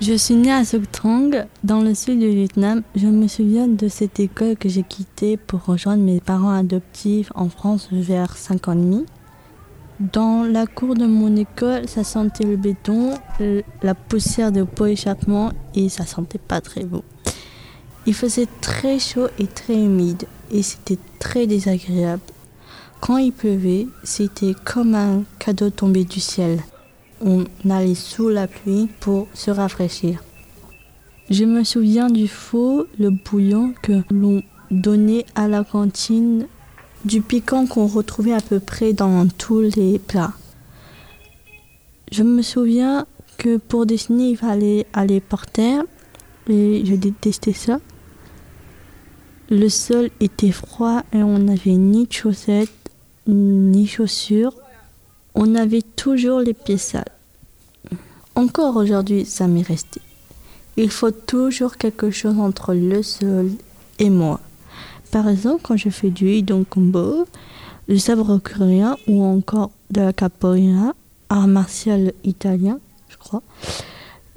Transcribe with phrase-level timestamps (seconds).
[0.00, 2.80] Je suis née à Soc Trong, dans le sud du Vietnam.
[2.96, 7.50] Je me souviens de cette école que j'ai quittée pour rejoindre mes parents adoptifs en
[7.50, 9.04] France vers 5 ans et demi.
[10.00, 13.12] Dans la cour de mon école, ça sentait le béton,
[13.82, 17.04] la poussière de pot échappement et ça sentait pas très beau.
[18.06, 22.22] Il faisait très chaud et très humide et c'était très désagréable.
[23.02, 26.60] Quand il pleuvait, c'était comme un cadeau tombé du ciel.
[27.20, 30.22] On allait sous la pluie pour se rafraîchir.
[31.28, 36.46] Je me souviens du faux, le bouillon que l'on donnait à la cantine
[37.04, 40.32] du piquant qu'on retrouvait à peu près dans tous les plats.
[42.10, 43.06] Je me souviens
[43.38, 45.84] que pour dessiner, il fallait aller par terre
[46.48, 47.80] et je détestais ça.
[49.48, 52.70] Le sol était froid et on n'avait ni chaussettes
[53.26, 54.54] ni chaussures.
[55.42, 57.06] On avait toujours les pieds sales.
[58.34, 60.02] Encore aujourd'hui, ça m'est resté.
[60.76, 63.50] Il faut toujours quelque chose entre le sol
[63.98, 64.38] et moi.
[65.10, 67.26] Par exemple, quand je fais du Idon Combo,
[67.88, 70.92] du sabre coréen ou encore de la capoeira,
[71.30, 73.42] art martial italien, je crois,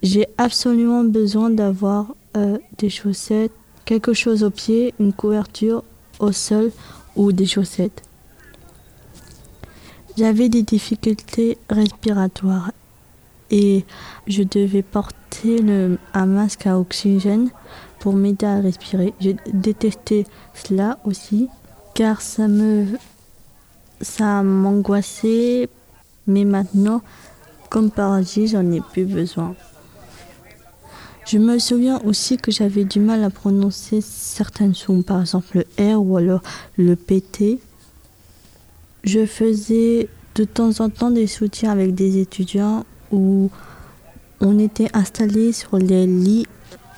[0.04, 3.52] j'ai absolument besoin d'avoir euh, des chaussettes,
[3.84, 5.84] quelque chose au pied, une couverture
[6.20, 6.72] au sol
[7.18, 8.04] ou des chaussettes.
[10.18, 12.72] J'avais des difficultés respiratoires
[13.50, 13.84] et
[14.28, 15.60] je devais porter
[16.14, 17.50] un masque à oxygène
[18.00, 19.14] pour m'aider à respirer.
[19.20, 21.50] J'ai détesté cela aussi
[21.96, 22.86] car ça me
[24.02, 25.70] ça m'angoissait
[26.28, 27.02] mais maintenant
[27.70, 29.56] comme par magie j'en ai plus besoin.
[31.26, 35.96] Je me souviens aussi que j'avais du mal à prononcer certaines sons, par exemple le
[35.96, 36.42] R ou alors
[36.78, 37.60] le PT.
[39.04, 43.50] Je faisais de temps en temps des soutiens avec des étudiants où
[44.40, 46.48] on était installés sur les lits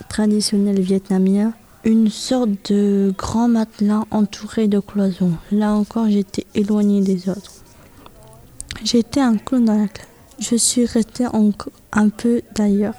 [0.07, 5.33] traditionnel vietnamien, une sorte de grand matelas entouré de cloisons.
[5.51, 7.53] Là encore, j'étais éloignée des autres.
[8.83, 10.07] J'étais un clown dans la classe.
[10.37, 11.25] Je suis restée
[11.91, 12.93] un peu d'ailleurs.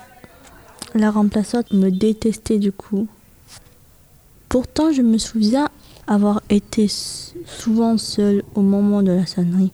[0.95, 3.07] La remplaçante me détestait du coup.
[4.49, 5.69] Pourtant, je me souviens
[6.07, 9.73] avoir été souvent seule au moment de la sonnerie.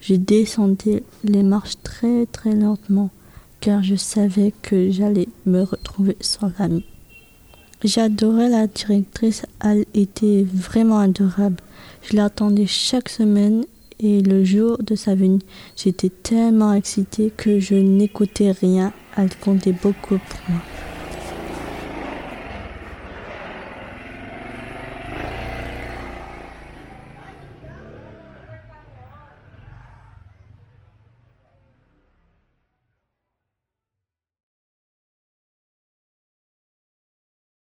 [0.00, 3.10] Je descendais les marches très très lentement
[3.60, 6.84] car je savais que j'allais me retrouver sans amie.
[7.84, 11.56] J'adorais la directrice, elle était vraiment adorable.
[12.02, 13.64] Je l'attendais chaque semaine
[13.98, 15.40] et le jour de sa venue,
[15.76, 18.92] j'étais tellement excitée que je n'écoutais rien.
[19.16, 20.79] Elle comptait beaucoup pour moi.